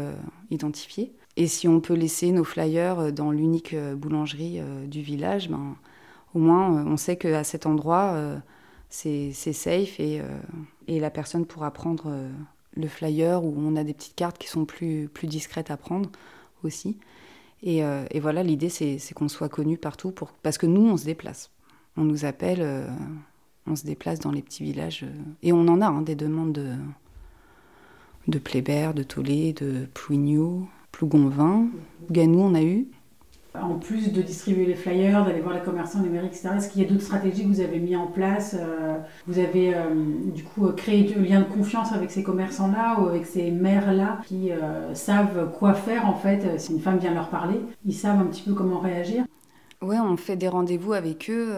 identifié. 0.50 1.14
Et 1.36 1.46
si 1.46 1.68
on 1.68 1.80
peut 1.80 1.94
laisser 1.94 2.32
nos 2.32 2.42
flyers 2.42 3.12
dans 3.12 3.30
l'unique 3.30 3.76
boulangerie 3.94 4.60
du 4.88 5.00
village, 5.00 5.48
ben, 5.48 5.76
au 6.34 6.40
moins 6.40 6.84
on 6.84 6.96
sait 6.96 7.16
qu'à 7.16 7.44
cet 7.44 7.66
endroit, 7.66 8.16
c'est 8.88 9.32
safe 9.32 10.00
et, 10.00 10.22
et, 10.88 10.98
la 10.98 11.10
personne 11.10 11.46
pourra 11.46 11.70
prendre 11.70 12.12
le 12.74 12.88
flyer 12.88 13.44
où 13.44 13.54
on 13.56 13.76
a 13.76 13.84
des 13.84 13.94
petites 13.94 14.16
cartes 14.16 14.38
qui 14.38 14.48
sont 14.48 14.64
plus, 14.64 15.08
plus 15.08 15.28
discrètes 15.28 15.70
à 15.70 15.76
prendre 15.76 16.10
aussi. 16.64 16.98
Et, 17.62 17.78
et 18.10 18.20
voilà, 18.20 18.42
l'idée 18.42 18.68
c'est 18.68 19.14
qu'on 19.14 19.28
soit 19.28 19.48
connu 19.48 19.78
partout 19.78 20.14
parce 20.42 20.58
que 20.58 20.66
nous, 20.66 20.86
on 20.88 20.96
se 20.96 21.04
déplace. 21.04 21.50
On 21.96 22.04
nous 22.04 22.24
appelle, 22.24 22.64
on 23.66 23.74
se 23.74 23.84
déplace 23.84 24.20
dans 24.20 24.30
les 24.30 24.42
petits 24.42 24.62
villages. 24.62 25.04
et 25.42 25.52
on 25.52 25.66
en 25.66 25.80
a 25.80 25.86
hein, 25.86 26.02
des 26.02 26.14
demandes 26.14 26.52
de, 26.52 26.74
de 28.28 28.38
Plébert, 28.38 28.94
de 28.94 29.02
Tollet, 29.02 29.52
de 29.52 29.86
Plouigneau, 29.94 30.68
Plougonvin. 30.92 31.68
Ganou, 32.10 32.40
on 32.40 32.54
a 32.54 32.62
eu. 32.62 32.86
En 33.62 33.78
plus 33.78 34.12
de 34.12 34.22
distribuer 34.22 34.66
les 34.66 34.74
flyers, 34.74 35.24
d'aller 35.24 35.40
voir 35.40 35.54
les 35.54 35.62
commerçants, 35.62 36.00
mairies, 36.00 36.26
etc., 36.26 36.50
est-ce 36.56 36.68
qu'il 36.68 36.82
y 36.82 36.84
a 36.84 36.88
d'autres 36.88 37.02
stratégies 37.02 37.42
que 37.42 37.48
vous 37.48 37.60
avez 37.60 37.78
mis 37.78 37.96
en 37.96 38.06
place 38.06 38.56
euh, 38.58 38.98
Vous 39.26 39.38
avez 39.38 39.74
euh, 39.74 39.94
du 40.34 40.44
coup 40.44 40.66
créé 40.72 41.02
du 41.02 41.22
lien 41.22 41.40
de 41.40 41.46
confiance 41.46 41.92
avec 41.92 42.10
ces 42.10 42.22
commerçants-là 42.22 43.00
ou 43.00 43.08
avec 43.08 43.26
ces 43.26 43.50
maires-là 43.50 44.20
qui 44.26 44.50
euh, 44.50 44.94
savent 44.94 45.50
quoi 45.58 45.74
faire 45.74 46.06
en 46.06 46.14
fait 46.14 46.60
si 46.60 46.72
une 46.72 46.80
femme 46.80 46.98
vient 46.98 47.14
leur 47.14 47.28
parler 47.28 47.60
Ils 47.84 47.94
savent 47.94 48.20
un 48.20 48.26
petit 48.26 48.42
peu 48.42 48.54
comment 48.54 48.78
réagir? 48.78 49.24
Ouais, 49.82 49.98
on 49.98 50.16
fait 50.16 50.36
des 50.36 50.48
rendez-vous 50.48 50.94
avec 50.94 51.30
eux. 51.30 51.52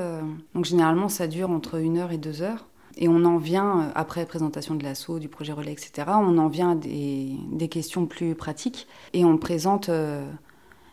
donc 0.55 0.65
généralement, 0.65 1.09
ça 1.09 1.29
dure 1.29 1.51
entre 1.51 1.81
une 1.81 1.99
heure 1.99 2.11
et 2.11 2.19
deux 2.19 2.43
heures. 2.43 2.69
Et 2.99 3.09
on 3.09 3.25
en 3.25 3.39
vient, 3.39 3.81
euh, 3.81 3.91
après 3.95 4.27
présentation 4.27 4.75
de 4.75 4.83
l'assaut, 4.83 5.21
du 5.21 5.29
projet 5.29 5.53
relais, 5.53 5.73
etc., 5.73 6.09
on 6.09 6.37
en 6.37 6.49
vient 6.49 6.73
à 6.73 6.75
des, 6.75 7.69
questions 7.71 8.07
plus 8.07 8.35
pratiques 8.35 8.89
et 9.13 9.25
on 9.25 9.39
présente 9.39 9.89
euh, 9.89 10.29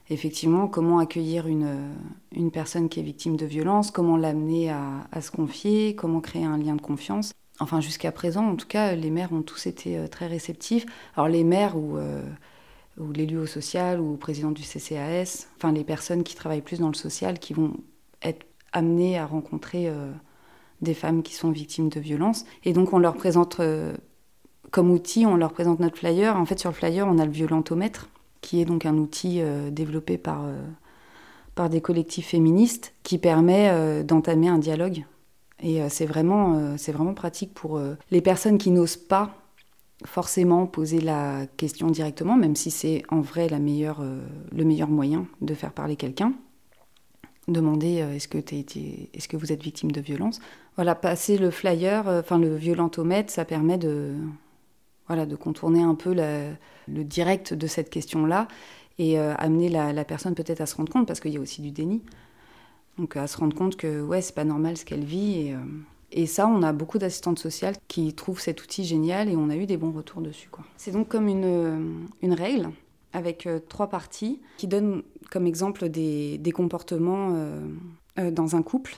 effectivement 0.09 0.67
comment 0.67 0.99
accueillir 0.99 1.47
une, 1.47 1.95
une, 2.31 2.51
personne 2.51 2.89
qui 2.89 2.99
est 2.99 3.03
victime 3.03 3.37
de 3.37 3.45
violence, 3.45 3.91
comment 3.91 4.17
l'amener 4.17 4.69
à, 4.69 5.21
se 5.21 5.31
confier, 5.31 5.95
comment 5.95 6.21
créer 6.21 6.45
un 6.45 6.57
lien 6.57 6.75
de 6.75 6.81
confiance. 6.81 7.31
Enfin, 7.59 7.79
jusqu'à 7.81 8.11
présent, 8.11 8.45
en 8.45 8.55
tout 8.55 8.67
cas, 8.67 8.95
les 8.95 9.09
maires 9.09 9.31
ont 9.31 9.41
tous 9.41 9.65
été 9.65 9.97
euh, 9.97 10.07
très 10.07 10.27
réceptifs. 10.27 10.85
Alors, 11.15 11.29
les 11.29 11.43
maires 11.43 11.77
ou, 11.77 11.97
ou 12.97 13.11
l'élu 13.13 13.37
au 13.37 13.45
social 13.45 13.99
ou 14.01 14.17
président 14.17 14.51
du 14.51 14.61
CCAS, 14.61 15.47
enfin, 15.55 15.71
les 15.71 15.83
personnes 15.83 16.23
qui 16.23 16.35
travaillent 16.35 16.61
plus 16.61 16.79
dans 16.79 16.89
le 16.89 16.95
social, 16.95 17.39
qui 17.39 17.53
vont 17.53 17.73
être 18.21 18.45
amenées 18.73 19.17
à 19.17 19.25
rencontrer 19.25 19.89
des 20.81 20.93
femmes 20.93 21.23
qui 21.23 21.33
sont 21.33 21.51
victimes 21.51 21.89
de 21.89 21.99
violences. 21.99 22.45
Et 22.63 22.73
donc 22.73 22.93
on 22.93 22.99
leur 22.99 23.15
présente, 23.15 23.59
euh, 23.59 23.95
comme 24.71 24.91
outil, 24.91 25.25
on 25.25 25.35
leur 25.35 25.53
présente 25.53 25.79
notre 25.79 25.97
flyer. 25.97 26.35
En 26.35 26.45
fait, 26.45 26.59
sur 26.59 26.69
le 26.69 26.75
flyer, 26.75 27.07
on 27.07 27.17
a 27.17 27.25
le 27.25 27.31
violentomètre, 27.31 28.09
qui 28.45 28.61
est 28.61 28.65
donc 28.65 28.85
un 28.85 28.95
outil 28.97 29.41
euh, 29.41 29.71
développé 29.71 30.17
par, 30.17 30.45
euh, 30.45 30.55
par 31.55 31.69
des 31.69 31.81
collectifs 31.81 32.27
féministes 32.27 32.93
qui 33.03 33.17
permet 33.17 34.03
d'entamer 34.03 34.47
un 34.47 34.59
dialogue. 34.59 35.03
Et 35.63 35.79
c'est 35.89 36.05
vraiment, 36.05 36.75
c'est 36.77 36.91
vraiment 36.91 37.13
pratique 37.13 37.53
pour 37.53 37.79
les 38.11 38.19
personnes 38.19 38.57
qui 38.57 38.71
n'osent 38.71 38.97
pas 38.97 39.37
forcément 40.03 40.67
poser 40.67 40.99
la 40.99 41.45
question 41.55 41.89
directement, 41.89 42.35
même 42.35 42.57
si 42.57 42.71
c'est 42.71 43.03
en 43.09 43.21
vrai 43.21 43.47
la 43.47 43.59
meilleure, 43.59 44.03
le 44.51 44.65
meilleur 44.65 44.89
moyen 44.89 45.27
de 45.39 45.53
faire 45.53 45.71
parler 45.71 45.95
quelqu'un 45.95 46.33
demander 47.47 48.03
est-ce 48.15 48.27
que, 48.27 48.39
est-ce 48.39 49.27
que 49.27 49.37
vous 49.37 49.51
êtes 49.51 49.61
victime 49.61 49.91
de 49.91 50.01
violence? 50.01 50.41
Voilà, 50.75 50.93
passer 50.93 51.37
le 51.37 51.51
flyer, 51.51 52.07
euh, 52.07 52.19
enfin 52.19 52.37
le 52.37 52.55
violentomètre, 52.55 53.31
ça 53.31 53.45
permet 53.45 53.77
de, 53.77 54.13
voilà, 55.07 55.25
de 55.25 55.35
contourner 55.35 55.81
un 55.81 55.95
peu 55.95 56.13
le 56.13 57.03
direct 57.03 57.53
de 57.53 57.67
cette 57.67 57.89
question-là 57.89 58.47
et 58.97 59.19
euh, 59.19 59.33
amener 59.37 59.69
la, 59.69 60.05
personne 60.05 60.35
peut-être 60.35 60.61
à 60.61 60.65
se 60.65 60.75
rendre 60.75 60.91
compte, 60.91 61.07
parce 61.07 61.19
qu'il 61.19 61.33
y 61.33 61.37
a 61.37 61.39
aussi 61.39 61.61
du 61.61 61.71
déni. 61.71 62.01
Donc 62.97 63.17
à 63.17 63.27
se 63.27 63.37
rendre 63.37 63.55
compte 63.55 63.75
que 63.75 64.01
ouais, 64.01 64.21
c'est 64.21 64.35
pas 64.35 64.45
normal 64.45 64.77
ce 64.77 64.85
qu'elle 64.85 65.03
vit. 65.03 65.47
Et, 65.47 65.55
euh, 65.55 66.25
ça, 66.27 66.47
on 66.47 66.63
a 66.63 66.71
beaucoup 66.71 66.97
d'assistantes 66.97 67.39
sociales 67.39 67.75
qui 67.89 68.13
trouvent 68.13 68.39
cet 68.39 68.63
outil 68.63 68.85
génial 68.85 69.29
et 69.29 69.35
on 69.35 69.49
a 69.49 69.57
eu 69.57 69.65
des 69.65 69.75
bons 69.75 69.91
retours 69.91 70.21
dessus. 70.21 70.49
C'est 70.77 70.91
donc 70.91 71.09
comme 71.09 71.27
une, 71.27 72.07
une 72.21 72.33
règle 72.33 72.69
avec 73.11 73.49
trois 73.67 73.89
parties 73.89 74.39
qui 74.57 74.67
donnent 74.67 75.03
comme 75.29 75.45
exemple 75.45 75.89
des 75.89 76.53
comportements 76.53 77.33
dans 78.17 78.55
un 78.55 78.61
couple. 78.61 78.95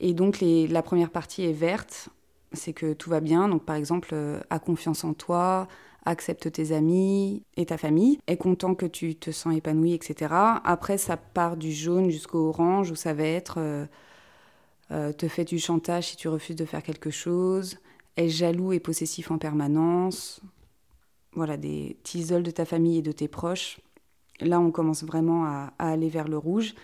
Et 0.00 0.12
donc 0.12 0.42
la 0.42 0.82
première 0.82 1.08
partie 1.08 1.44
est 1.44 1.52
verte, 1.52 2.10
c'est 2.52 2.72
que 2.72 2.92
tout 2.92 3.10
va 3.10 3.20
bien. 3.20 3.48
Donc 3.48 3.64
par 3.64 3.76
exemple, 3.76 4.10
euh, 4.12 4.40
a 4.50 4.58
confiance 4.58 5.04
en 5.04 5.14
toi, 5.14 5.68
accepte 6.04 6.50
tes 6.52 6.72
amis 6.72 7.42
et 7.56 7.66
ta 7.66 7.78
famille, 7.78 8.18
est 8.26 8.36
content 8.36 8.74
que 8.74 8.86
tu 8.86 9.14
te 9.14 9.30
sens 9.30 9.54
épanoui, 9.54 9.92
etc. 9.92 10.34
Après, 10.64 10.98
ça 10.98 11.16
part 11.16 11.56
du 11.56 11.72
jaune 11.72 12.10
jusqu'au 12.10 12.48
orange 12.48 12.90
où 12.90 12.96
ça 12.96 13.14
va 13.14 13.24
être 13.24 13.56
euh, 13.58 13.86
euh, 14.90 15.12
te 15.12 15.28
fait 15.28 15.44
du 15.44 15.58
chantage 15.58 16.08
si 16.08 16.16
tu 16.16 16.28
refuses 16.28 16.56
de 16.56 16.64
faire 16.64 16.82
quelque 16.82 17.10
chose, 17.10 17.78
est 18.16 18.28
jaloux 18.28 18.72
et 18.72 18.80
possessif 18.80 19.30
en 19.30 19.38
permanence. 19.38 20.40
Voilà, 21.34 21.56
des 21.56 21.96
t'isoles 22.02 22.42
de 22.42 22.50
ta 22.50 22.64
famille 22.64 22.98
et 22.98 23.02
de 23.02 23.12
tes 23.12 23.28
proches. 23.28 23.78
Là, 24.40 24.58
on 24.58 24.72
commence 24.72 25.04
vraiment 25.04 25.44
à 25.44 25.72
aller 25.78 26.08
vers 26.08 26.26
le 26.26 26.38
rouge. 26.38 26.74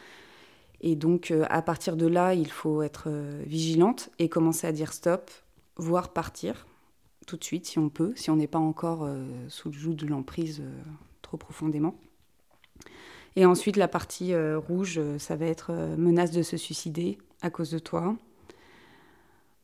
Et 0.83 0.95
donc, 0.95 1.33
à 1.49 1.63
partir 1.63 1.97
de 1.97 2.07
là, 2.07 2.35
il 2.35 2.49
faut 2.49 2.83
être 2.83 3.09
vigilante 3.45 4.11
et 4.19 4.29
commencer 4.29 4.67
à 4.67 4.73
dire 4.73 4.93
stop, 4.93 5.31
voire 5.77 6.13
partir 6.13 6.67
tout 7.27 7.37
de 7.37 7.45
suite 7.45 7.67
si 7.67 7.79
on 7.79 7.89
peut, 7.89 8.13
si 8.15 8.31
on 8.31 8.37
n'est 8.37 8.47
pas 8.47 8.59
encore 8.59 9.05
euh, 9.05 9.27
sous 9.49 9.71
le 9.71 9.75
joug 9.77 9.95
de 9.95 10.07
l'emprise 10.07 10.63
trop 11.23 11.37
profondément. 11.37 11.99
Et 13.35 13.45
ensuite, 13.45 13.77
la 13.77 13.89
partie 13.89 14.35
rouge, 14.35 14.99
ça 15.19 15.37
va 15.37 15.45
être 15.45 15.73
menace 15.99 16.31
de 16.31 16.43
se 16.43 16.57
suicider 16.57 17.19
à 17.43 17.51
cause 17.51 17.71
de 17.71 17.79
toi. 17.79 18.17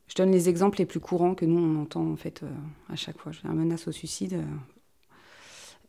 Je 0.09 0.15
donne 0.15 0.31
les 0.31 0.51
exemples 0.51 0.79
les 0.79 0.85
plus 0.85 1.01
courants 1.01 1.35
que 1.35 1.47
nous, 1.47 1.59
on 1.59 1.81
entend 1.81 2.07
en 2.07 2.17
fait 2.17 2.45
à 2.91 2.97
chaque 2.97 3.17
fois. 3.17 3.33
Un 3.45 3.55
menace 3.55 3.89
au 3.89 3.93
suicide 3.93 4.45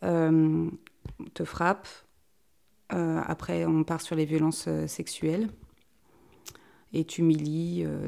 te 0.01 1.44
frappe, 1.44 1.88
euh, 2.94 3.22
après, 3.25 3.65
on 3.65 3.84
part 3.84 4.01
sur 4.01 4.15
les 4.15 4.25
violences 4.25 4.65
euh, 4.68 4.88
sexuelles. 4.88 5.50
Et 6.94 7.06
t'humilie, 7.06 7.84
euh, 7.86 8.08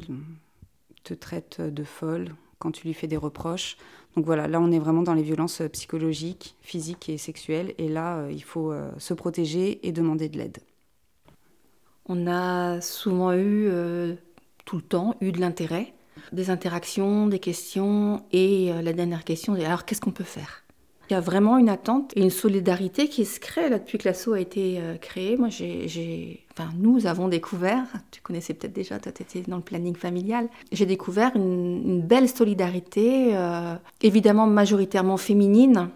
te 1.05 1.13
traite 1.13 1.61
de 1.61 1.83
folle 1.85 2.35
quand 2.59 2.71
tu 2.71 2.87
lui 2.87 2.93
fais 2.93 3.07
des 3.07 3.15
reproches. 3.15 3.77
Donc 4.15 4.25
voilà, 4.25 4.47
là 4.47 4.59
on 4.59 4.71
est 4.71 4.79
vraiment 4.79 5.03
dans 5.03 5.13
les 5.13 5.23
violences 5.23 5.61
psychologiques, 5.71 6.55
physiques 6.61 7.07
et 7.07 7.17
sexuelles. 7.17 7.73
Et 7.77 7.87
là, 7.87 8.27
il 8.29 8.43
faut 8.43 8.73
se 8.97 9.13
protéger 9.13 9.87
et 9.87 9.91
demander 9.93 10.27
de 10.27 10.37
l'aide. 10.37 10.57
On 12.07 12.27
a 12.27 12.81
souvent 12.81 13.33
eu, 13.33 13.69
tout 14.65 14.75
le 14.75 14.81
temps, 14.81 15.15
eu 15.21 15.31
de 15.31 15.39
l'intérêt, 15.39 15.93
des 16.31 16.49
interactions, 16.49 17.27
des 17.27 17.39
questions. 17.39 18.25
Et 18.31 18.71
la 18.81 18.93
dernière 18.93 19.23
question, 19.23 19.53
alors 19.53 19.85
qu'est-ce 19.85 20.01
qu'on 20.01 20.11
peut 20.11 20.23
faire? 20.23 20.64
Il 21.09 21.13
y 21.13 21.15
a 21.15 21.19
vraiment 21.19 21.57
une 21.57 21.69
attente 21.69 22.11
et 22.15 22.21
une 22.21 22.29
solidarité 22.29 23.07
qui 23.07 23.25
se 23.25 23.39
crée 23.39 23.69
là 23.69 23.79
depuis 23.79 23.97
que 23.97 24.07
l'assaut 24.07 24.33
a 24.33 24.39
été 24.39 24.79
euh, 24.79 24.97
créé. 24.97 25.37
Moi, 25.37 25.49
j'ai, 25.49 26.43
enfin, 26.51 26.69
nous 26.79 27.05
avons 27.07 27.27
découvert, 27.27 27.83
tu 28.11 28.21
connaissais 28.21 28.53
peut-être 28.53 28.73
déjà, 28.73 28.99
toi 28.99 29.11
tu 29.11 29.21
étais 29.21 29.41
dans 29.47 29.57
le 29.57 29.61
planning 29.61 29.95
familial, 29.95 30.47
j'ai 30.71 30.85
découvert 30.85 31.31
une, 31.35 32.01
belle 32.01 32.29
solidarité, 32.29 33.35
euh, 33.35 33.75
évidemment 34.01 34.47
majoritairement 34.47 35.17
féminine. 35.17 35.89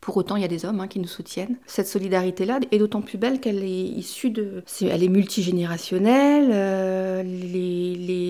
Pour 0.00 0.18
autant, 0.18 0.36
il 0.36 0.42
y 0.42 0.44
a 0.44 0.48
des 0.48 0.66
hommes 0.66 0.80
hein, 0.80 0.88
qui 0.88 1.00
nous 1.00 1.08
soutiennent. 1.08 1.56
Cette 1.64 1.86
solidarité-là 1.86 2.60
est 2.70 2.78
d'autant 2.78 3.00
plus 3.00 3.16
belle 3.16 3.40
qu'elle 3.40 3.64
est 3.64 3.84
issue 3.84 4.28
de... 4.28 4.62
elle 4.82 5.02
est 5.02 5.08
multigénérationnelle, 5.08 6.50
euh, 6.52 7.22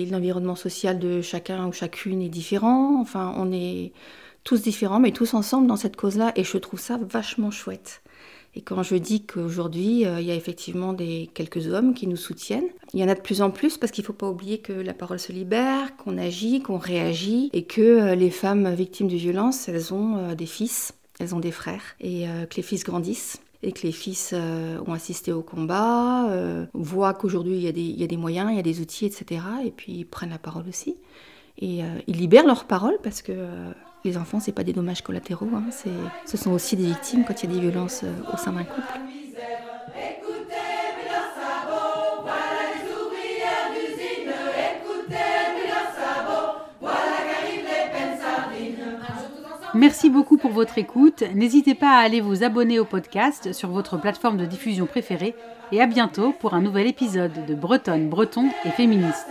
l'environnement 0.08 0.54
social 0.54 1.00
de 1.00 1.20
chacun 1.20 1.66
ou 1.66 1.72
chacune 1.72 2.22
est 2.22 2.28
différent. 2.28 3.00
Enfin, 3.00 3.34
on 3.36 3.50
est 3.50 3.90
tous 4.44 4.60
différents, 4.60 5.00
mais 5.00 5.10
tous 5.10 5.34
ensemble 5.34 5.66
dans 5.66 5.76
cette 5.76 5.96
cause-là, 5.96 6.32
et 6.36 6.44
je 6.44 6.58
trouve 6.58 6.78
ça 6.78 6.98
vachement 7.02 7.50
chouette. 7.50 8.02
Et 8.56 8.60
quand 8.60 8.82
je 8.82 8.94
dis 8.94 9.24
qu'aujourd'hui, 9.24 10.06
euh, 10.06 10.20
il 10.20 10.26
y 10.26 10.30
a 10.30 10.34
effectivement 10.34 10.92
des, 10.92 11.28
quelques 11.34 11.66
hommes 11.66 11.92
qui 11.94 12.06
nous 12.06 12.16
soutiennent, 12.16 12.68
il 12.92 13.00
y 13.00 13.04
en 13.04 13.08
a 13.08 13.14
de 13.14 13.20
plus 13.20 13.42
en 13.42 13.50
plus 13.50 13.78
parce 13.78 13.90
qu'il 13.90 14.02
ne 14.02 14.06
faut 14.06 14.12
pas 14.12 14.28
oublier 14.28 14.58
que 14.58 14.72
la 14.72 14.94
parole 14.94 15.18
se 15.18 15.32
libère, 15.32 15.96
qu'on 15.96 16.18
agit, 16.18 16.62
qu'on 16.62 16.78
réagit, 16.78 17.50
et 17.52 17.64
que 17.64 17.80
euh, 17.80 18.14
les 18.14 18.30
femmes 18.30 18.72
victimes 18.74 19.08
de 19.08 19.16
violences, 19.16 19.68
elles 19.68 19.92
ont 19.92 20.18
euh, 20.18 20.34
des 20.36 20.46
fils, 20.46 20.92
elles 21.18 21.34
ont 21.34 21.40
des 21.40 21.50
frères, 21.50 21.96
et 22.00 22.26
que 22.50 22.56
les 22.56 22.62
fils 22.62 22.82
grandissent 22.82 23.40
et 23.62 23.70
que 23.72 23.86
les 23.86 23.92
fils 23.92 24.34
ont 24.34 24.92
assisté 24.92 25.32
au 25.32 25.40
combat, 25.40 26.28
voient 26.74 27.14
qu'aujourd'hui 27.14 27.56
il, 27.56 27.78
il, 27.78 28.00
y 28.00 28.02
a 28.02 28.06
des 28.08 28.16
moyens, 28.16 28.50
il 28.50 28.56
y 28.56 28.58
a 28.58 28.62
des 28.62 28.80
outils, 28.80 29.06
etc. 29.06 29.40
Et 29.64 29.70
puis 29.70 29.92
ils 29.92 30.04
prennent 30.04 30.30
la 30.30 30.38
parole 30.38 30.68
aussi. 30.68 30.96
Et 31.58 31.82
ils 32.08 32.16
libèrent 32.16 32.48
leur 32.48 32.64
parole 32.64 32.98
parce 33.00 33.22
que 33.22 33.32
les 34.04 34.18
enfants, 34.18 34.38
c'est 34.38 34.52
pas 34.52 34.64
des 34.64 34.74
dommages 34.74 35.02
collatéraux, 35.02 35.48
hein, 35.54 35.64
ce 36.26 36.36
sont 36.36 36.52
aussi 36.52 36.76
des 36.76 36.84
victimes 36.84 37.24
quand 37.26 37.42
il 37.42 37.50
y 37.50 37.52
a 37.52 37.54
des 37.56 37.60
violences 37.68 38.02
euh, 38.04 38.12
au 38.32 38.36
sein 38.36 38.52
d'un 38.52 38.64
couple. 38.64 39.00
Merci 49.76 50.08
beaucoup 50.08 50.36
pour 50.36 50.52
votre 50.52 50.78
écoute. 50.78 51.24
N'hésitez 51.34 51.74
pas 51.74 51.98
à 51.98 52.04
aller 52.04 52.20
vous 52.20 52.44
abonner 52.44 52.78
au 52.78 52.84
podcast 52.84 53.52
sur 53.52 53.70
votre 53.70 53.96
plateforme 53.98 54.36
de 54.36 54.46
diffusion 54.46 54.86
préférée 54.86 55.34
et 55.72 55.80
à 55.80 55.86
bientôt 55.86 56.32
pour 56.38 56.54
un 56.54 56.60
nouvel 56.60 56.86
épisode 56.86 57.44
de 57.46 57.54
Bretonne, 57.54 58.08
Breton 58.08 58.50
et 58.64 58.70
Féministe. 58.70 59.26